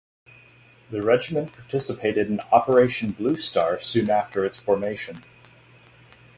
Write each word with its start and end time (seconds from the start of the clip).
The 0.89 1.03
regiment 1.03 1.53
participated 1.53 2.25
in 2.27 2.39
Operation 2.51 3.13
Bluestar 3.13 3.79
soon 3.83 4.09
after 4.09 4.43
its 4.43 4.57
formation. 4.57 5.23